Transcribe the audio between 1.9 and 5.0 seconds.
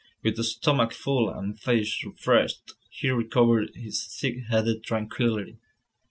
refreshed, he recovered his thick headed